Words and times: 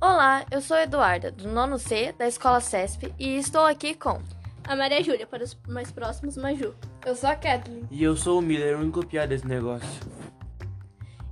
Olá, 0.00 0.46
eu 0.52 0.60
sou 0.60 0.76
Eduarda, 0.76 1.32
do 1.32 1.48
nono 1.48 1.76
C 1.76 2.14
da 2.16 2.28
Escola 2.28 2.60
CESP 2.60 3.12
e 3.18 3.36
estou 3.36 3.66
aqui 3.66 3.96
com 3.96 4.22
a 4.62 4.76
Maria 4.76 5.02
Júlia, 5.02 5.26
para 5.26 5.42
os 5.42 5.58
mais 5.66 5.90
próximos, 5.90 6.36
Maju. 6.36 6.72
Eu 7.04 7.16
sou 7.16 7.28
a 7.28 7.34
Kathleen. 7.34 7.82
E 7.90 8.04
eu 8.04 8.16
sou 8.16 8.38
o 8.38 8.42
Miller, 8.42 8.76
o 8.76 8.80
único 8.80 9.04
desse 9.04 9.44
negócio. 9.44 9.88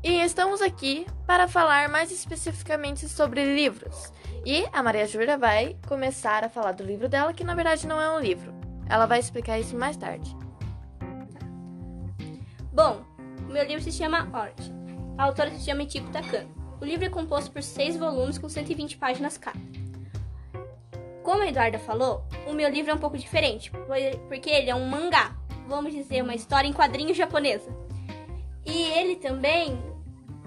E 0.02 0.20
estamos 0.20 0.60
aqui 0.60 1.06
para 1.28 1.46
falar 1.46 1.88
mais 1.88 2.10
especificamente 2.10 3.08
sobre 3.08 3.54
livros. 3.54 4.12
E 4.44 4.66
a 4.72 4.82
Maria 4.82 5.06
Júlia 5.06 5.38
vai 5.38 5.76
começar 5.86 6.42
a 6.42 6.48
falar 6.48 6.72
do 6.72 6.82
livro 6.82 7.08
dela, 7.08 7.32
que 7.32 7.44
na 7.44 7.54
verdade 7.54 7.86
não 7.86 8.02
é 8.02 8.10
um 8.16 8.18
livro. 8.18 8.52
Ela 8.88 9.06
vai 9.06 9.20
explicar 9.20 9.60
isso 9.60 9.76
mais 9.78 9.96
tarde. 9.96 10.36
Bom, 12.72 13.04
o 13.48 13.52
meu 13.52 13.64
livro 13.64 13.84
se 13.84 13.92
chama 13.92 14.28
Ort. 14.32 14.60
A 15.16 15.22
autora 15.22 15.50
se 15.52 15.64
chama 15.64 15.84
Ichiko 15.84 16.10
Takano. 16.10 16.55
O 16.86 16.88
livro 16.88 17.04
é 17.04 17.10
composto 17.10 17.50
por 17.50 17.64
seis 17.64 17.96
volumes 17.96 18.38
com 18.38 18.48
120 18.48 18.96
páginas 18.96 19.36
cada. 19.36 19.58
Como 21.20 21.42
a 21.42 21.48
Eduarda 21.48 21.80
falou, 21.80 22.22
o 22.46 22.52
meu 22.52 22.68
livro 22.68 22.92
é 22.92 22.94
um 22.94 22.98
pouco 22.98 23.18
diferente, 23.18 23.72
porque 24.28 24.48
ele 24.48 24.70
é 24.70 24.74
um 24.76 24.86
mangá, 24.86 25.36
vamos 25.66 25.92
dizer, 25.92 26.22
uma 26.22 26.36
história 26.36 26.68
em 26.68 26.72
quadrinhos 26.72 27.16
japonesa. 27.16 27.76
E 28.64 28.84
ele 28.92 29.16
também. 29.16 29.76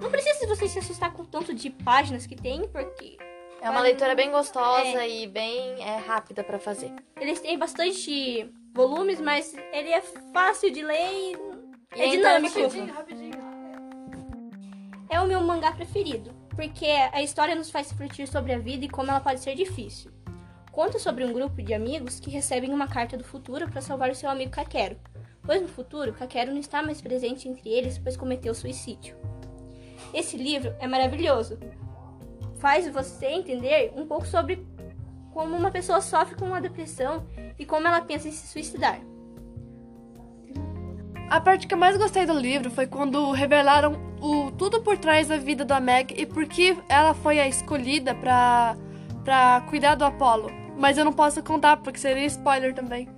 Não 0.00 0.10
precisa 0.10 0.46
você 0.46 0.66
se 0.66 0.78
assustar 0.78 1.12
com 1.12 1.24
o 1.24 1.26
tanto 1.26 1.52
de 1.52 1.68
páginas 1.68 2.26
que 2.26 2.34
tem, 2.34 2.66
porque. 2.68 3.18
É 3.60 3.68
uma 3.68 3.82
leitura 3.82 4.14
bem 4.14 4.30
gostosa 4.30 5.04
é. 5.04 5.10
e 5.10 5.26
bem 5.26 5.74
é, 5.82 5.98
rápida 5.98 6.42
para 6.42 6.58
fazer. 6.58 6.90
Eles 7.20 7.38
têm 7.38 7.58
bastante 7.58 8.50
volumes, 8.72 9.20
mas 9.20 9.54
ele 9.74 9.90
é 9.90 10.00
fácil 10.32 10.72
de 10.72 10.82
ler 10.82 11.12
e, 11.12 11.36
e 11.96 12.00
é, 12.00 12.06
é 12.06 12.10
dinâmico. 12.12 12.58
Rapidinho, 12.58 12.94
rapidinho 12.94 13.29
é 15.10 15.20
o 15.20 15.26
meu 15.26 15.42
mangá 15.42 15.72
preferido, 15.72 16.32
porque 16.54 16.86
a 16.86 17.20
história 17.20 17.56
nos 17.56 17.68
faz 17.68 17.90
refletir 17.90 18.28
sobre 18.28 18.52
a 18.52 18.58
vida 18.58 18.84
e 18.84 18.88
como 18.88 19.10
ela 19.10 19.20
pode 19.20 19.40
ser 19.40 19.56
difícil. 19.56 20.12
Conta 20.70 21.00
sobre 21.00 21.24
um 21.24 21.32
grupo 21.32 21.60
de 21.60 21.74
amigos 21.74 22.20
que 22.20 22.30
recebem 22.30 22.72
uma 22.72 22.86
carta 22.86 23.16
do 23.16 23.24
futuro 23.24 23.68
para 23.68 23.80
salvar 23.80 24.08
o 24.08 24.14
seu 24.14 24.30
amigo 24.30 24.52
Kakero, 24.52 24.96
pois 25.42 25.60
no 25.60 25.66
futuro 25.66 26.12
Kakero 26.12 26.52
não 26.52 26.60
está 26.60 26.80
mais 26.80 27.00
presente 27.00 27.48
entre 27.48 27.68
eles, 27.68 27.98
pois 27.98 28.16
cometeu 28.16 28.54
suicídio. 28.54 29.16
Esse 30.14 30.36
livro 30.36 30.72
é 30.78 30.86
maravilhoso. 30.86 31.58
Faz 32.60 32.88
você 32.88 33.26
entender 33.26 33.92
um 33.96 34.06
pouco 34.06 34.26
sobre 34.26 34.64
como 35.32 35.56
uma 35.56 35.72
pessoa 35.72 36.00
sofre 36.00 36.36
com 36.36 36.44
uma 36.44 36.60
depressão 36.60 37.26
e 37.58 37.66
como 37.66 37.88
ela 37.88 38.00
pensa 38.00 38.28
em 38.28 38.32
se 38.32 38.46
suicidar. 38.46 39.00
A 41.30 41.40
parte 41.40 41.68
que 41.68 41.74
eu 41.74 41.78
mais 41.78 41.96
gostei 41.96 42.26
do 42.26 42.36
livro 42.36 42.72
foi 42.72 42.88
quando 42.88 43.30
revelaram 43.30 43.94
o 44.20 44.50
tudo 44.50 44.82
por 44.82 44.98
trás 44.98 45.28
da 45.28 45.36
vida 45.36 45.64
da 45.64 45.78
Meg 45.78 46.12
e 46.20 46.26
por 46.26 46.44
que 46.44 46.76
ela 46.88 47.14
foi 47.14 47.38
a 47.38 47.46
escolhida 47.46 48.12
para 48.16 48.76
para 49.24 49.60
cuidar 49.68 49.94
do 49.94 50.04
Apollo. 50.04 50.50
Mas 50.76 50.98
eu 50.98 51.04
não 51.04 51.12
posso 51.12 51.40
contar 51.40 51.76
porque 51.76 52.00
seria 52.00 52.26
spoiler 52.26 52.74
também. 52.74 53.08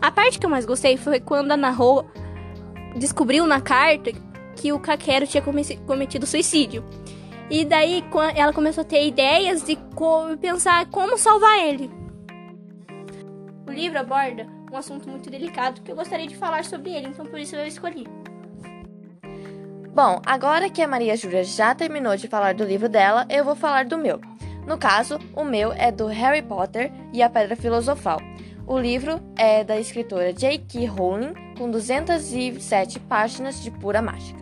A 0.00 0.12
parte 0.12 0.38
que 0.38 0.46
eu 0.46 0.50
mais 0.50 0.64
gostei 0.64 0.96
foi 0.96 1.18
quando 1.18 1.50
a 1.50 1.56
Naho 1.56 2.04
descobriu 2.96 3.48
na 3.48 3.60
carta 3.60 4.12
que 4.54 4.72
o 4.72 4.78
Kakero 4.78 5.26
tinha 5.26 5.42
cometido 5.42 6.24
suicídio. 6.24 6.84
E 7.50 7.64
daí 7.64 8.04
ela 8.36 8.52
começou 8.52 8.82
a 8.82 8.84
ter 8.84 9.04
ideias 9.04 9.64
de 9.64 9.76
pensar 10.40 10.86
como 10.86 11.18
salvar 11.18 11.58
ele. 11.58 11.90
O 13.66 13.72
livro 13.72 13.98
aborda 13.98 14.61
um 14.72 14.76
assunto 14.76 15.08
muito 15.08 15.30
delicado 15.30 15.82
que 15.82 15.92
eu 15.92 15.96
gostaria 15.96 16.26
de 16.26 16.36
falar 16.36 16.64
sobre 16.64 16.90
ele, 16.90 17.08
então 17.08 17.26
por 17.26 17.38
isso 17.38 17.54
eu 17.54 17.66
escolhi. 17.66 18.06
Bom, 19.94 20.22
agora 20.24 20.70
que 20.70 20.80
a 20.80 20.88
Maria 20.88 21.14
Júlia 21.16 21.44
já 21.44 21.74
terminou 21.74 22.16
de 22.16 22.26
falar 22.26 22.54
do 22.54 22.64
livro 22.64 22.88
dela, 22.88 23.26
eu 23.28 23.44
vou 23.44 23.54
falar 23.54 23.84
do 23.84 23.98
meu. 23.98 24.18
No 24.66 24.78
caso, 24.78 25.18
o 25.36 25.44
meu 25.44 25.72
é 25.72 25.92
do 25.92 26.06
Harry 26.06 26.40
Potter 26.40 26.90
e 27.12 27.22
a 27.22 27.28
Pedra 27.28 27.54
Filosofal. 27.54 28.18
O 28.66 28.78
livro 28.78 29.20
é 29.36 29.62
da 29.62 29.78
escritora 29.78 30.32
J.K. 30.32 30.86
Rowling, 30.86 31.34
com 31.58 31.70
207 31.70 33.00
páginas 33.00 33.62
de 33.62 33.70
pura 33.70 34.00
mágica. 34.00 34.41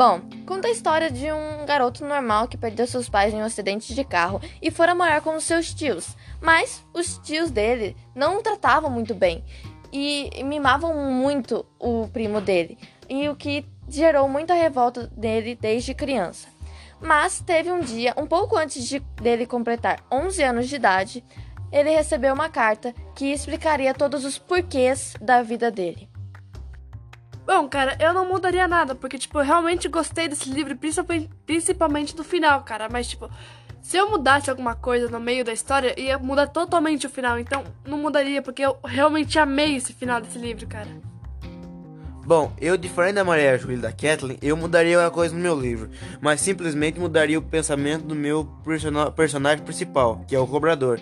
Bom, 0.00 0.22
conta 0.46 0.66
a 0.66 0.70
história 0.70 1.10
de 1.10 1.30
um 1.30 1.66
garoto 1.66 2.06
normal 2.06 2.48
que 2.48 2.56
perdeu 2.56 2.86
seus 2.86 3.06
pais 3.06 3.34
em 3.34 3.36
um 3.36 3.44
acidente 3.44 3.94
de 3.94 4.02
carro 4.02 4.40
e 4.62 4.70
fora 4.70 4.94
morar 4.94 5.20
com 5.20 5.36
os 5.36 5.44
seus 5.44 5.74
tios. 5.74 6.16
Mas 6.40 6.82
os 6.94 7.18
tios 7.18 7.50
dele 7.50 7.94
não 8.14 8.38
o 8.38 8.42
tratavam 8.42 8.90
muito 8.90 9.14
bem 9.14 9.44
e 9.92 10.42
mimavam 10.42 10.94
muito 11.12 11.66
o 11.78 12.08
primo 12.08 12.40
dele, 12.40 12.78
e 13.10 13.28
o 13.28 13.36
que 13.36 13.66
gerou 13.90 14.26
muita 14.26 14.54
revolta 14.54 15.06
dele 15.08 15.54
desde 15.54 15.92
criança. 15.92 16.48
Mas 16.98 17.42
teve 17.42 17.70
um 17.70 17.80
dia, 17.80 18.14
um 18.16 18.26
pouco 18.26 18.56
antes 18.56 18.88
de 18.88 19.00
dele 19.20 19.44
completar 19.44 20.02
11 20.10 20.42
anos 20.42 20.66
de 20.70 20.76
idade, 20.76 21.22
ele 21.70 21.90
recebeu 21.90 22.32
uma 22.32 22.48
carta 22.48 22.94
que 23.14 23.26
explicaria 23.26 23.92
todos 23.92 24.24
os 24.24 24.38
porquês 24.38 25.12
da 25.20 25.42
vida 25.42 25.70
dele. 25.70 26.08
Bom, 27.52 27.68
cara, 27.68 27.96
eu 27.98 28.14
não 28.14 28.28
mudaria 28.28 28.68
nada, 28.68 28.94
porque, 28.94 29.18
tipo, 29.18 29.36
eu 29.40 29.42
realmente 29.42 29.88
gostei 29.88 30.28
desse 30.28 30.48
livro, 30.48 30.78
principalmente 31.44 32.14
do 32.14 32.22
final, 32.22 32.62
cara. 32.62 32.88
Mas, 32.88 33.08
tipo, 33.08 33.28
se 33.82 33.96
eu 33.96 34.08
mudasse 34.08 34.48
alguma 34.48 34.76
coisa 34.76 35.08
no 35.08 35.18
meio 35.18 35.44
da 35.44 35.52
história, 35.52 35.98
ia 36.00 36.16
mudar 36.16 36.46
totalmente 36.46 37.08
o 37.08 37.10
final. 37.10 37.40
Então, 37.40 37.64
não 37.84 37.98
mudaria, 37.98 38.40
porque 38.40 38.62
eu 38.62 38.78
realmente 38.84 39.36
amei 39.36 39.74
esse 39.74 39.92
final 39.92 40.20
desse 40.20 40.38
livro, 40.38 40.64
cara. 40.68 40.86
Bom, 42.24 42.52
eu, 42.60 42.76
diferente 42.76 43.14
da 43.14 43.24
Maria 43.24 43.58
Júlia 43.58 43.78
da 43.78 43.90
Kathleen, 43.90 44.38
eu 44.40 44.56
mudaria 44.56 45.00
uma 45.00 45.10
coisa 45.10 45.34
no 45.34 45.40
meu 45.40 45.58
livro, 45.58 45.90
mas 46.20 46.40
simplesmente 46.40 47.00
mudaria 47.00 47.36
o 47.36 47.42
pensamento 47.42 48.04
do 48.04 48.14
meu 48.14 48.48
personagem 49.16 49.64
principal, 49.64 50.24
que 50.28 50.36
é 50.36 50.38
o 50.38 50.46
cobrador. 50.46 51.00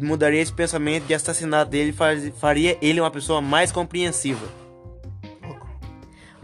Mudaria 0.00 0.40
esse 0.40 0.52
pensamento 0.54 1.04
de 1.04 1.12
assassinato 1.12 1.70
dele 1.70 1.94
e 1.94 2.30
faria 2.30 2.78
ele 2.80 3.02
uma 3.02 3.10
pessoa 3.10 3.42
mais 3.42 3.70
compreensiva. 3.70 4.59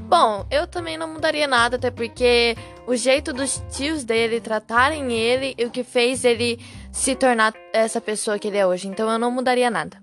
Bom, 0.08 0.46
eu 0.50 0.68
também 0.68 0.96
não 0.96 1.12
mudaria 1.12 1.48
nada, 1.48 1.76
até 1.76 1.90
porque 1.90 2.56
o 2.86 2.94
jeito 2.94 3.32
dos 3.32 3.60
tios 3.70 4.04
dele 4.04 4.40
tratarem 4.40 5.12
ele 5.12 5.54
e 5.58 5.64
o 5.64 5.70
que 5.70 5.82
fez 5.82 6.24
ele 6.24 6.60
se 6.92 7.16
tornar 7.16 7.52
essa 7.72 8.00
pessoa 8.00 8.38
que 8.38 8.46
ele 8.46 8.56
é 8.56 8.66
hoje. 8.66 8.86
Então 8.86 9.10
eu 9.10 9.18
não 9.18 9.32
mudaria 9.32 9.68
nada. 9.68 10.00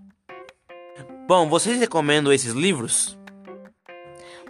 Bom, 1.26 1.48
vocês 1.48 1.80
recomendam 1.80 2.34
esses 2.34 2.52
livros? 2.52 3.18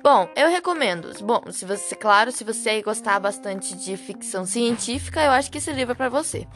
Bom, 0.02 0.28
eu 0.36 0.50
recomendo. 0.50 1.14
Bom, 1.24 1.44
se 1.52 1.66
você, 1.66 1.96
claro, 1.96 2.32
se 2.32 2.44
você 2.44 2.82
gostar 2.82 3.20
bastante 3.20 3.76
de 3.76 3.96
ficção 3.96 4.48
científica, 4.48 5.24
eu 5.24 5.32
acho 5.32 5.52
que 5.52 5.60
esse 5.60 5.72
livro 5.72 5.92
é 5.92 5.96
para 5.96 6.10
você. 6.10 6.48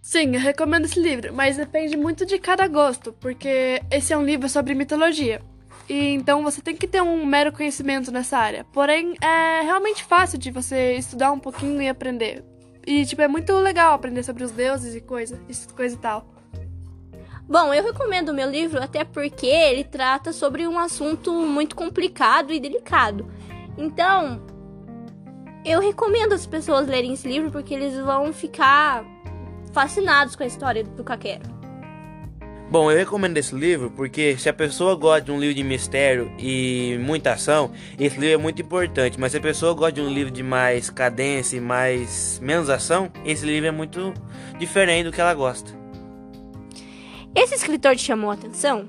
Sim, 0.00 0.32
eu 0.32 0.40
recomendo 0.40 0.84
esse 0.84 1.00
livro, 1.00 1.34
mas 1.34 1.56
depende 1.56 1.96
muito 1.96 2.24
de 2.24 2.38
cada 2.38 2.68
gosto, 2.68 3.12
porque 3.14 3.82
esse 3.90 4.12
é 4.12 4.16
um 4.16 4.24
livro 4.24 4.48
sobre 4.48 4.72
mitologia. 4.74 5.42
E 5.88 6.14
então 6.14 6.42
você 6.42 6.60
tem 6.60 6.76
que 6.76 6.86
ter 6.86 7.02
um 7.02 7.24
mero 7.24 7.52
conhecimento 7.52 8.10
nessa 8.10 8.38
área. 8.38 8.64
Porém, 8.72 9.14
é 9.20 9.62
realmente 9.62 10.04
fácil 10.04 10.38
de 10.38 10.50
você 10.50 10.94
estudar 10.94 11.30
um 11.32 11.38
pouquinho 11.38 11.80
e 11.80 11.88
aprender. 11.88 12.44
E, 12.86 13.04
tipo, 13.04 13.20
é 13.20 13.28
muito 13.28 13.52
legal 13.54 13.94
aprender 13.94 14.22
sobre 14.22 14.44
os 14.44 14.52
deuses 14.52 14.94
e 14.94 15.00
coisa, 15.00 15.40
coisa 15.74 15.94
e 15.94 15.98
tal. 15.98 16.24
Bom, 17.48 17.72
eu 17.72 17.84
recomendo 17.84 18.30
o 18.30 18.34
meu 18.34 18.48
livro 18.50 18.82
até 18.82 19.04
porque 19.04 19.46
ele 19.46 19.84
trata 19.84 20.32
sobre 20.32 20.66
um 20.66 20.78
assunto 20.78 21.32
muito 21.32 21.76
complicado 21.76 22.52
e 22.52 22.58
delicado. 22.58 23.28
Então, 23.76 24.42
eu 25.64 25.80
recomendo 25.80 26.32
as 26.32 26.46
pessoas 26.46 26.86
lerem 26.86 27.12
esse 27.12 27.26
livro 27.26 27.50
porque 27.50 27.74
eles 27.74 27.96
vão 27.98 28.32
ficar 28.32 29.04
fascinados 29.72 30.34
com 30.34 30.42
a 30.42 30.46
história 30.46 30.82
do 30.82 31.04
Kakeru. 31.04 31.55
Bom, 32.68 32.90
eu 32.90 32.98
recomendo 32.98 33.36
esse 33.36 33.54
livro 33.54 33.92
porque 33.92 34.36
se 34.36 34.48
a 34.48 34.52
pessoa 34.52 34.96
gosta 34.96 35.20
de 35.20 35.30
um 35.30 35.38
livro 35.38 35.54
de 35.54 35.62
mistério 35.62 36.32
e 36.36 36.98
muita 37.00 37.32
ação, 37.32 37.70
esse 37.96 38.18
livro 38.18 38.34
é 38.34 38.42
muito 38.42 38.60
importante. 38.60 39.20
Mas 39.20 39.32
se 39.32 39.38
a 39.38 39.40
pessoa 39.40 39.72
gosta 39.72 39.92
de 39.92 40.00
um 40.00 40.12
livro 40.12 40.32
de 40.32 40.42
mais 40.42 40.90
cadência 40.90 41.56
e 41.56 41.60
mais 41.60 42.40
menos 42.42 42.68
ação, 42.68 43.08
esse 43.24 43.46
livro 43.46 43.68
é 43.68 43.70
muito 43.70 44.12
diferente 44.58 45.04
do 45.04 45.12
que 45.12 45.20
ela 45.20 45.32
gosta. 45.32 45.70
Esse 47.36 47.54
escritor 47.54 47.94
te 47.94 48.02
chamou 48.02 48.32
a 48.32 48.34
atenção? 48.34 48.88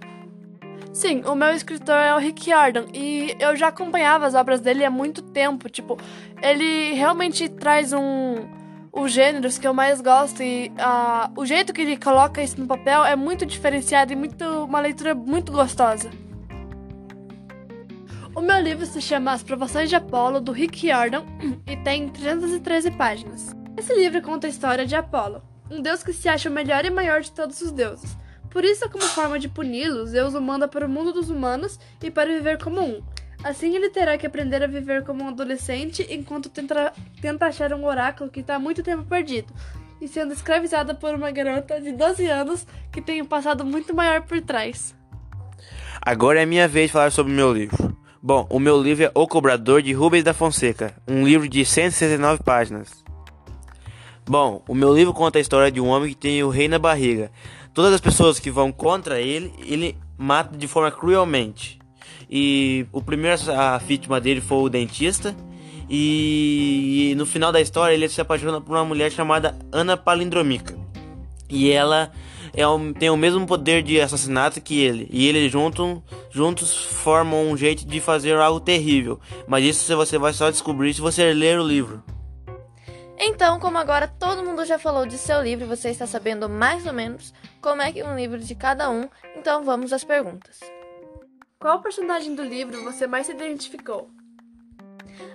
Sim, 0.92 1.22
o 1.26 1.36
meu 1.36 1.50
escritor 1.50 1.94
é 1.94 2.16
o 2.16 2.18
Rick 2.18 2.50
Jordan 2.50 2.86
e 2.92 3.36
eu 3.40 3.56
já 3.56 3.68
acompanhava 3.68 4.26
as 4.26 4.34
obras 4.34 4.60
dele 4.60 4.84
há 4.84 4.90
muito 4.90 5.22
tempo. 5.22 5.70
Tipo, 5.70 6.00
ele 6.42 6.94
realmente 6.94 7.48
traz 7.48 7.94
um 7.94 8.57
os 8.92 9.12
gêneros 9.12 9.58
que 9.58 9.68
eu 9.68 9.74
mais 9.74 10.02
gosto 10.02 10.42
e 10.42 10.72
uh, 10.72 11.40
o 11.40 11.46
jeito 11.46 11.74
que 11.74 11.82
ele 11.82 11.98
coloca 11.98 12.42
isso 12.42 12.60
no 12.60 12.68
papel 12.68 13.06
é 13.06 13.16
muito 13.16 13.46
diferenciado 13.46 14.14
e 14.14 14.16
muito, 14.16 14.44
uma 14.66 14.80
leitura 14.80 15.14
muito 15.14 15.52
gostosa. 15.52 16.10
O 18.36 18.42
meu 18.42 18.60
livro 18.60 18.86
se 18.86 19.02
chama 19.02 19.32
As 19.32 19.42
Provações 19.42 19.90
de 19.90 19.96
Apolo, 19.96 20.40
do 20.40 20.52
Rick 20.52 20.88
Jordan, 20.88 21.24
e 21.66 21.76
tem 21.78 22.08
313 22.08 22.92
páginas. 22.92 23.56
Esse 23.76 23.94
livro 23.96 24.22
conta 24.22 24.46
a 24.46 24.50
história 24.50 24.86
de 24.86 24.96
Apolo, 24.96 25.42
um 25.72 25.82
deus 25.82 26.04
que 26.04 26.14
se 26.14 26.30
acha 26.30 26.50
o 26.50 26.54
melhor 26.54 26.86
e 26.86 26.90
maior 26.90 27.22
de 27.22 27.32
todos 27.32 27.62
os 27.62 27.72
deuses. 27.72 28.16
Por 28.50 28.64
isso, 28.64 28.90
como 28.90 29.04
forma 29.04 29.40
de 29.40 29.50
puni-lo, 29.50 30.06
Zeus 30.06 30.34
o 30.34 30.42
manda 30.42 30.68
para 30.68 30.86
o 30.86 30.90
mundo 30.90 31.14
dos 31.14 31.30
humanos 31.30 31.80
e 32.02 32.10
para 32.10 32.32
viver 32.32 32.62
como 32.62 32.82
um. 32.82 33.02
Assim 33.48 33.74
ele 33.78 33.90
terá 33.90 34.18
que 34.18 34.28
aprender 34.28 34.62
a 34.62 34.68
viver 34.68 35.06
como 35.06 35.24
um 35.24 35.30
adolescente 35.30 36.06
enquanto 36.10 36.50
tenta, 36.50 36.92
tenta 37.22 37.46
achar 37.46 37.72
um 37.72 37.86
oráculo 37.86 38.30
que 38.30 38.42
está 38.42 38.56
há 38.56 38.60
muito 38.60 38.84
tempo 38.84 39.06
perdido 39.06 39.54
e 40.02 40.08
sendo 40.10 40.34
escravizada 40.34 40.94
por 40.94 41.16
uma 41.16 41.32
garota 41.32 41.80
de 41.80 41.94
12 41.94 42.28
anos 42.28 42.68
que 42.92 43.02
tem 43.02 43.22
um 43.22 43.26
passado 43.26 43.64
muito 43.64 43.96
maior 43.96 44.22
por 44.24 44.42
trás. 44.42 44.94
Agora 46.02 46.42
é 46.42 46.46
minha 46.46 46.68
vez 46.68 46.88
de 46.88 46.92
falar 46.92 47.10
sobre 47.10 47.32
o 47.32 47.36
meu 47.38 47.54
livro. 47.54 47.98
Bom, 48.22 48.46
o 48.50 48.60
meu 48.60 48.84
livro 48.84 49.06
é 49.06 49.12
O 49.16 49.26
Cobrador 49.26 49.82
de 49.82 49.94
Rubens 49.94 50.26
da 50.26 50.34
Fonseca, 50.34 50.94
um 51.08 51.26
livro 51.26 51.48
de 51.48 51.64
169 51.64 52.44
páginas. 52.44 53.02
Bom, 54.28 54.62
o 54.68 54.76
meu 54.76 54.94
livro 54.94 55.14
conta 55.14 55.38
a 55.38 55.42
história 55.42 55.72
de 55.72 55.80
um 55.80 55.88
homem 55.88 56.10
que 56.10 56.18
tem 56.18 56.44
o 56.44 56.50
rei 56.50 56.68
na 56.68 56.80
barriga. 56.80 57.32
Todas 57.74 57.94
as 57.94 58.02
pessoas 58.02 58.42
que 58.42 58.52
vão 58.52 58.74
contra 58.74 59.22
ele, 59.22 59.54
ele 59.66 59.98
mata 60.18 60.58
de 60.58 60.68
forma 60.68 60.92
cruelmente. 60.92 61.80
E 62.30 62.86
o 62.92 63.02
primeiro 63.02 63.40
a 63.52 63.78
vítima 63.78 64.20
dele 64.20 64.42
foi 64.42 64.58
o 64.58 64.70
dentista. 64.70 65.36
E, 65.90 67.12
e 67.12 67.16
no 67.16 67.26
final 67.26 67.52
da 67.52 67.62
história 67.62 67.94
ele 67.94 68.10
se 68.10 68.20
apaixona 68.20 68.60
por 68.60 68.76
uma 68.76 68.84
mulher 68.84 69.12
chamada 69.12 69.58
Ana 69.72 69.96
Palindromica. 69.96 70.78
E 71.50 71.72
ela 71.72 72.12
é 72.54 72.64
tem 72.98 73.10
o 73.10 73.18
mesmo 73.18 73.46
poder 73.46 73.84
de 73.84 74.02
assassinato 74.02 74.60
que 74.60 74.82
ele. 74.82 75.08
E 75.12 75.28
eles 75.28 75.52
juntos 75.52 76.76
formam 76.76 77.50
um 77.50 77.56
jeito 77.56 77.86
de 77.86 78.02
fazer 78.02 78.36
algo 78.36 78.60
terrível. 78.60 79.20
Mas 79.48 79.64
isso 79.64 79.96
você 79.96 80.18
vai 80.18 80.34
só 80.34 80.50
descobrir 80.50 80.94
se 80.94 81.02
você 81.02 81.34
ler 81.34 81.60
o 81.60 81.64
livro. 81.64 82.04
Então, 83.20 83.60
como 83.60 83.78
agora 83.78 84.08
todo 84.08 84.44
mundo 84.44 84.64
já 84.66 84.78
falou 84.78 85.06
de 85.06 85.18
seu 85.18 85.42
livro 85.42 85.66
você 85.66 85.90
está 85.90 86.06
sabendo 86.06 86.48
mais 86.48 86.86
ou 86.86 86.94
menos 86.94 87.34
como 87.60 87.82
é 87.82 87.92
que 87.92 88.04
um 88.04 88.16
livro 88.16 88.38
de 88.38 88.54
cada 88.54 88.90
um, 88.92 89.10
então 89.36 89.64
vamos 89.64 89.92
às 89.92 90.04
perguntas. 90.04 90.60
Qual 91.60 91.82
personagem 91.82 92.36
do 92.36 92.44
livro 92.44 92.84
você 92.84 93.08
mais 93.08 93.26
se 93.26 93.32
identificou? 93.32 94.12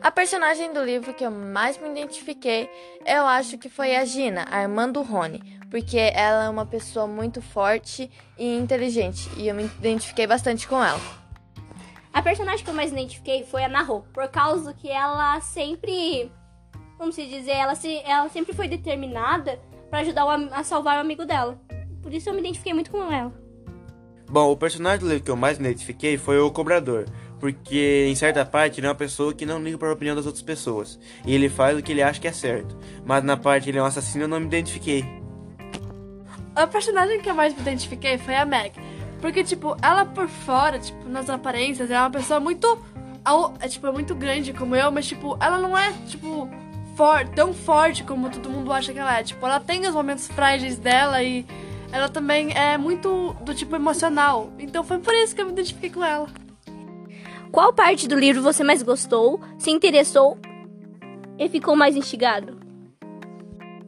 A 0.01 0.09
personagem 0.09 0.73
do 0.73 0.81
livro 0.81 1.13
que 1.13 1.25
eu 1.25 1.31
mais 1.33 1.77
me 1.79 1.89
identifiquei, 1.89 2.71
eu 3.05 3.27
acho 3.27 3.59
que 3.59 3.69
foi 3.69 3.97
a 3.97 4.05
Gina, 4.05 4.47
a 4.49 4.63
irmã 4.63 4.89
do 4.89 5.03
Rony, 5.03 5.43
porque 5.69 5.99
ela 5.99 6.45
é 6.45 6.49
uma 6.49 6.65
pessoa 6.65 7.09
muito 7.09 7.43
forte 7.43 8.09
e 8.39 8.57
inteligente, 8.57 9.29
e 9.37 9.49
eu 9.49 9.55
me 9.55 9.65
identifiquei 9.65 10.25
bastante 10.25 10.69
com 10.69 10.83
ela. 10.83 11.01
A 12.13 12.23
personagem 12.23 12.65
que 12.65 12.71
eu 12.71 12.75
mais 12.75 12.93
identifiquei 12.93 13.45
foi 13.45 13.65
a 13.65 13.69
Naho, 13.69 14.03
por 14.13 14.29
causa 14.29 14.73
que 14.73 14.89
ela 14.89 15.41
sempre 15.41 16.31
como 16.97 17.11
se 17.11 17.27
dizer, 17.27 17.51
ela, 17.51 17.75
se, 17.75 17.97
ela 18.05 18.29
sempre 18.29 18.53
foi 18.53 18.69
determinada 18.69 19.59
para 19.91 19.99
ajudar 20.01 20.25
o, 20.25 20.31
a 20.55 20.63
salvar 20.63 20.99
o 20.99 21.01
amigo 21.01 21.27
dela. 21.27 21.61
Por 22.01 22.15
isso 22.15 22.29
eu 22.29 22.33
me 22.33 22.39
identifiquei 22.39 22.73
muito 22.73 22.93
com 22.93 23.13
ela. 23.13 23.42
Bom, 24.33 24.51
o 24.51 24.57
personagem 24.57 25.01
do 25.01 25.09
livro 25.11 25.23
que 25.23 25.31
eu 25.31 25.37
mais 25.37 25.59
me 25.59 25.69
identifiquei 25.69 26.17
foi 26.17 26.39
o 26.39 26.51
Cobrador, 26.51 27.05
porque 27.39 28.07
em 28.09 28.15
certa 28.15 28.47
parte 28.47 28.81
ele 28.81 28.87
é 28.87 28.89
uma 28.89 28.97
pessoa 28.97 29.35
que 29.35 29.45
não 29.45 29.63
liga 29.63 29.77
para 29.77 29.91
a 29.91 29.93
opinião 29.93 30.17
das 30.17 30.25
outras 30.25 30.43
pessoas, 30.43 30.99
e 31.27 31.35
ele 31.35 31.51
faz 31.51 31.79
o 31.79 31.83
que 31.83 31.93
ele 31.93 32.03
acha 32.03 32.19
que 32.19 32.27
é 32.27 32.33
certo, 32.33 32.75
mas 33.05 33.23
na 33.23 33.37
parte 33.37 33.69
ele 33.69 33.77
é 33.77 33.83
um 33.83 33.85
assassino 33.85 34.25
eu 34.25 34.29
não 34.29 34.41
me 34.41 34.47
identifiquei. 34.47 35.05
A 36.57 36.67
personagem 36.67 37.21
que 37.21 37.29
eu 37.29 37.35
mais 37.35 37.55
me 37.55 37.61
identifiquei 37.61 38.17
foi 38.17 38.35
a 38.35 38.47
Meg, 38.47 38.73
porque 39.21 39.45
tipo, 39.45 39.77
ela 39.83 40.07
por 40.07 40.27
fora, 40.27 40.79
tipo, 40.79 41.07
nas 41.07 41.29
aparências, 41.29 41.91
é 41.91 42.01
uma 42.01 42.11
pessoa 42.11 42.41
muito 42.41 42.83
é, 43.61 43.69
tipo, 43.69 43.87
é 43.87 43.93
muito 43.93 44.15
grande 44.15 44.55
como 44.55 44.75
eu, 44.75 44.91
mas 44.91 45.07
tipo, 45.07 45.37
ela 45.43 45.59
não 45.59 45.77
é, 45.77 45.93
tipo, 46.09 46.49
for 46.97 47.29
tão 47.29 47.53
forte 47.53 48.03
como 48.03 48.31
todo 48.31 48.49
mundo 48.49 48.73
acha 48.73 48.95
que 48.95 48.99
ela 48.99 49.19
é. 49.19 49.23
Tipo, 49.23 49.45
ela 49.45 49.61
tem 49.61 49.87
os 49.87 49.95
momentos 49.95 50.27
frágeis 50.29 50.79
dela 50.79 51.23
e 51.23 51.45
ela 51.93 52.09
também 52.09 52.53
é 52.55 52.79
muito 52.79 53.37
do 53.43 53.55
tipo 53.55 53.77
emocional. 53.77 54.51
Então 54.59 54.83
foi 54.83 54.99
por 54.99 55.15
isso 55.15 55.35
que 55.35 55.43
eu 55.43 55.47
me 55.47 55.53
identifiquei 55.53 55.91
com 55.91 56.03
ela. 56.03 56.27
Qual 57.53 57.73
parte 57.75 58.09
do 58.09 58.19
livro 58.19 58.43
você 58.43 58.65
mais 58.65 58.83
gostou, 58.83 59.39
se 59.59 59.71
interessou 59.71 60.39
e 61.39 61.49
ficou 61.51 61.77
mais 61.77 61.95
instigado? 61.95 62.59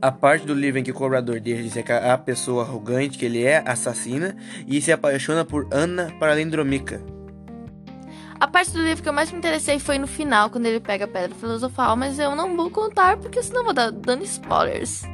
A 0.02 0.12
parte 0.12 0.44
do 0.44 0.52
livro 0.52 0.78
em 0.78 0.82
que 0.82 0.90
o 0.90 0.94
cobrador 0.94 1.40
deixa 1.40 1.82
que 1.82 1.90
a 1.90 2.18
pessoa 2.18 2.62
arrogante 2.62 3.16
que 3.16 3.24
ele 3.24 3.42
é, 3.42 3.64
assassina, 3.66 4.36
e 4.68 4.82
se 4.82 4.92
apaixona 4.92 5.46
por 5.46 5.66
Ana 5.72 6.14
Paralindromica. 6.20 7.02
A 8.38 8.46
parte 8.46 8.72
do 8.72 8.82
livro 8.82 9.02
que 9.02 9.08
eu 9.08 9.14
mais 9.14 9.32
me 9.32 9.38
interessei 9.38 9.78
foi 9.78 9.96
no 9.96 10.06
final, 10.06 10.50
quando 10.50 10.66
ele 10.66 10.78
pega 10.78 11.06
a 11.06 11.08
pedra 11.08 11.34
filosofal, 11.34 11.96
mas 11.96 12.18
eu 12.18 12.36
não 12.36 12.54
vou 12.54 12.70
contar 12.70 13.16
porque 13.16 13.42
senão 13.42 13.64
vou 13.64 13.72
dar 13.72 13.90
dando 13.90 14.24
spoilers. 14.24 15.04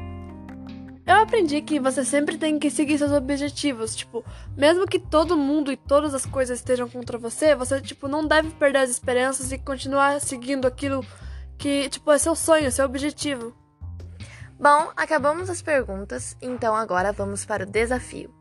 Eu 1.10 1.16
aprendi 1.16 1.60
que 1.60 1.80
você 1.80 2.04
sempre 2.04 2.38
tem 2.38 2.56
que 2.56 2.70
seguir 2.70 2.96
seus 2.96 3.10
objetivos, 3.10 3.96
tipo, 3.96 4.24
mesmo 4.56 4.86
que 4.86 4.96
todo 4.96 5.36
mundo 5.36 5.72
e 5.72 5.76
todas 5.76 6.14
as 6.14 6.24
coisas 6.24 6.60
estejam 6.60 6.88
contra 6.88 7.18
você, 7.18 7.52
você 7.52 7.80
tipo 7.80 8.06
não 8.06 8.24
deve 8.24 8.50
perder 8.50 8.78
as 8.78 8.90
esperanças 8.90 9.50
e 9.50 9.58
continuar 9.58 10.20
seguindo 10.20 10.68
aquilo 10.68 11.04
que, 11.58 11.88
tipo, 11.88 12.12
é 12.12 12.16
seu 12.16 12.36
sonho, 12.36 12.70
seu 12.70 12.84
objetivo. 12.84 13.52
Bom, 14.56 14.92
acabamos 14.96 15.50
as 15.50 15.60
perguntas, 15.60 16.36
então 16.40 16.76
agora 16.76 17.10
vamos 17.10 17.44
para 17.44 17.64
o 17.64 17.66
desafio. 17.66 18.32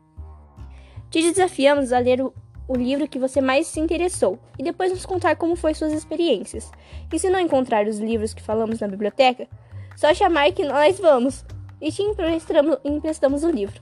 Te 1.10 1.20
desafiamos 1.22 1.92
a 1.92 1.98
ler 1.98 2.22
o 2.22 2.32
o 2.68 2.76
livro 2.76 3.08
que 3.08 3.18
você 3.18 3.40
mais 3.40 3.66
se 3.66 3.80
interessou 3.80 4.38
e 4.56 4.62
depois 4.62 4.92
nos 4.92 5.04
contar 5.04 5.34
como 5.34 5.56
foi 5.56 5.74
suas 5.74 5.92
experiências. 5.92 6.70
E 7.12 7.18
se 7.18 7.28
não 7.28 7.40
encontrar 7.40 7.88
os 7.88 7.98
livros 7.98 8.32
que 8.32 8.40
falamos 8.40 8.78
na 8.78 8.86
biblioteca, 8.86 9.48
só 9.96 10.14
chamar 10.14 10.52
que 10.52 10.62
nós 10.62 11.00
vamos 11.00 11.44
e 11.80 11.90
te 11.90 12.02
emprestamos, 12.02 12.78
emprestamos 12.84 13.44
o 13.44 13.50
livro. 13.50 13.80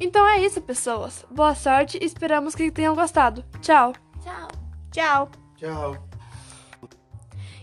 Então 0.00 0.26
é 0.26 0.40
isso, 0.40 0.60
pessoas. 0.60 1.26
Boa 1.30 1.54
sorte 1.54 1.98
e 2.00 2.04
esperamos 2.04 2.54
que 2.54 2.70
tenham 2.70 2.94
gostado. 2.94 3.44
Tchau. 3.60 3.92
Tchau. 4.22 4.48
Tchau. 4.90 5.30
Tchau. 5.56 6.10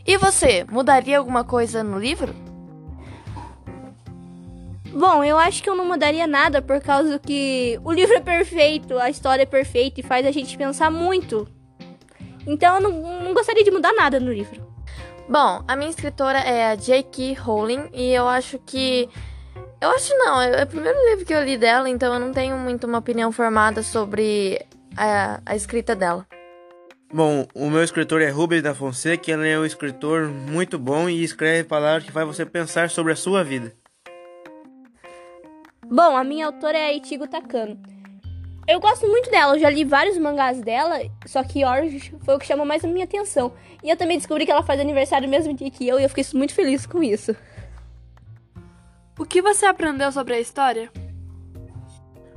E 0.06 0.18
você, 0.18 0.64
mudaria 0.70 1.18
alguma 1.18 1.44
coisa 1.44 1.84
no 1.84 2.00
livro? 2.00 2.34
Bom, 4.94 5.24
eu 5.24 5.38
acho 5.38 5.62
que 5.62 5.70
eu 5.70 5.76
não 5.76 5.86
mudaria 5.86 6.26
nada 6.26 6.62
por 6.62 6.80
causa 6.80 7.20
que 7.20 7.80
o 7.84 7.92
livro 7.92 8.16
é 8.16 8.22
perfeito, 8.22 8.98
a 8.98 9.10
história 9.10 9.44
é 9.44 9.46
perfeita 9.46 10.00
e 10.00 10.04
faz 10.04 10.26
a 10.26 10.32
gente 10.32 10.58
pensar 10.58 10.90
muito. 10.90 11.48
Então 12.46 12.76
eu 12.76 12.82
não, 12.82 13.24
não 13.24 13.34
gostaria 13.34 13.64
de 13.64 13.72
mudar 13.72 13.94
nada 13.94 14.20
no 14.20 14.32
livro. 14.32 14.67
Bom, 15.30 15.62
a 15.68 15.76
minha 15.76 15.90
escritora 15.90 16.40
é 16.40 16.72
a 16.72 16.76
J.K. 16.76 17.34
Rowling 17.34 17.90
e 17.94 18.14
eu 18.14 18.28
acho 18.28 18.58
que. 18.60 19.10
Eu 19.82 19.90
acho 19.90 20.18
não, 20.18 20.42
é 20.42 20.64
o 20.64 20.68
primeiro 20.68 20.98
livro 21.10 21.26
que 21.26 21.34
eu 21.34 21.44
li 21.44 21.58
dela, 21.58 21.88
então 21.90 22.14
eu 22.14 22.20
não 22.20 22.32
tenho 22.32 22.58
muito 22.58 22.88
uma 22.88 22.98
opinião 22.98 23.32
formada 23.32 23.84
sobre 23.84 24.66
a, 24.96 25.40
a 25.46 25.56
escrita 25.56 25.96
dela. 25.96 26.26
Bom, 27.14 27.46
o 27.54 27.70
meu 27.70 27.84
escritor 27.84 28.22
é 28.22 28.30
Rubens 28.30 28.64
da 28.64 28.74
Fonseca, 28.74 29.32
ele 29.32 29.48
é 29.48 29.60
um 29.60 29.66
escritor 29.66 30.28
muito 30.28 30.80
bom 30.80 31.08
e 31.08 31.24
escreve 31.24 31.64
palavras 31.64 32.04
que 32.06 32.12
faz 32.12 32.26
você 32.26 32.46
pensar 32.46 32.90
sobre 32.90 33.14
a 33.14 33.16
sua 33.16 33.44
vida. 33.44 33.72
Bom, 35.86 36.18
a 36.18 36.24
minha 36.24 36.48
autora 36.48 36.78
é 36.78 36.86
a 36.88 36.94
Ichigo 36.94 37.28
Takano. 37.28 37.80
Eu 38.68 38.82
gosto 38.82 39.08
muito 39.08 39.32
dela, 39.32 39.56
eu 39.56 39.60
já 39.60 39.70
li 39.70 39.86
vários 39.86 40.18
mangás 40.18 40.60
dela, 40.60 41.00
só 41.26 41.42
que 41.42 41.64
Orange 41.64 42.14
foi 42.26 42.36
o 42.36 42.40
que 42.40 42.46
chamou 42.46 42.66
mais 42.66 42.84
a 42.84 42.88
minha 42.88 43.06
atenção. 43.06 43.54
E 43.82 43.90
eu 43.90 43.96
também 43.96 44.18
descobri 44.18 44.46
que 44.46 44.52
ela 44.52 44.62
faz 44.62 44.78
aniversário 44.82 45.26
no 45.26 45.32
mesmo 45.32 45.54
dia 45.54 45.72
que 45.72 45.88
eu 45.88 45.98
e 45.98 46.04
eu 46.04 46.10
fiquei 46.10 46.26
muito 46.34 46.54
feliz 46.54 46.86
com 46.86 47.02
isso. 47.02 47.34
O 49.18 49.26
que 49.26 49.42
você 49.42 49.66
aprendeu 49.66 50.12
sobre 50.12 50.34
a 50.34 50.40
história? 50.40 50.92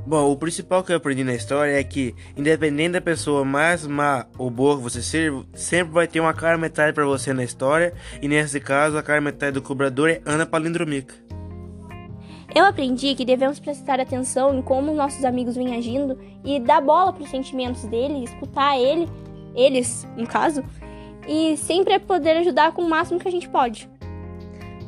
Bom, 0.07 0.31
o 0.31 0.37
principal 0.37 0.85
que 0.85 0.93
eu 0.93 0.97
aprendi 0.97 1.25
na 1.25 1.35
história 1.35 1.73
é 1.73 1.83
que, 1.83 2.15
independente 2.37 2.93
da 2.93 3.01
pessoa 3.01 3.45
mais 3.45 3.85
má 3.85 4.25
ou 4.39 4.51
boa 4.51 4.77
que 4.77 4.83
você 4.85 5.03
seja, 5.03 5.45
sempre 5.53 5.93
vai 5.93 6.07
ter 6.07 6.21
uma 6.21 6.33
cara 6.33 6.57
metade 6.57 6.93
para 6.93 7.05
você 7.05 7.33
na 7.33 7.43
história, 7.43 7.93
e 8.23 8.29
nesse 8.29 8.61
caso, 8.61 8.97
a 8.97 9.03
cara 9.03 9.21
metade 9.21 9.53
do 9.53 9.63
cobrador 9.63 10.09
é 10.09 10.23
Ana 10.25 10.47
Palindromica. 10.47 11.30
Eu 12.55 12.65
aprendi 12.65 13.15
que 13.15 13.25
devemos 13.25 13.61
prestar 13.61 14.01
atenção 14.01 14.59
em 14.59 14.63
como 14.63 14.93
nossos 14.93 15.25
amigos 15.25 15.55
vêm 15.55 15.77
agindo 15.77 16.19
e 16.45 16.59
dar 16.59 16.81
bola 16.81 17.13
para 17.13 17.23
os 17.23 17.31
sentimentos 17.31 17.85
dele, 17.85 18.25
escutar 18.25 18.79
ele, 18.79 19.09
eles, 19.55 20.07
no 20.17 20.27
caso, 20.27 20.63
e 21.29 21.57
sempre 21.57 21.99
poder 22.01 22.37
ajudar 22.39 22.73
com 22.73 22.83
o 22.83 22.89
máximo 22.89 23.21
que 23.21 23.29
a 23.29 23.31
gente 23.31 23.49
pode. 23.49 23.89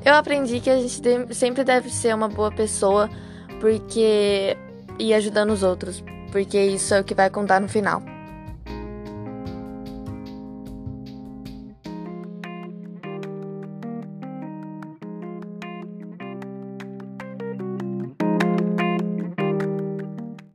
Eu 0.04 0.14
aprendi 0.14 0.58
que 0.58 0.68
a 0.68 0.76
gente 0.76 1.00
sempre 1.34 1.62
deve 1.62 1.88
ser 1.88 2.14
uma 2.14 2.28
boa 2.28 2.50
pessoa 2.50 3.08
porque 3.60 4.56
e 4.98 5.14
ajudando 5.14 5.50
os 5.52 5.62
outros, 5.62 6.02
porque 6.32 6.60
isso 6.60 6.92
é 6.94 7.00
o 7.00 7.04
que 7.04 7.14
vai 7.14 7.30
contar 7.30 7.60
no 7.60 7.68
final. 7.68 8.02